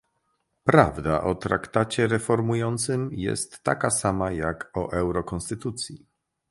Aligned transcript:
Prawda 0.63 1.23
o 1.23 1.35
Traktacie 1.35 2.07
Reformującym 2.07 3.13
jest 3.13 3.63
taka 3.63 3.89
sama 3.89 4.31
jak 4.31 4.71
o 4.77 4.91
Euro-konstytucji 4.91 6.05